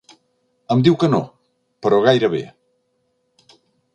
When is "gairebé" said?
2.09-2.41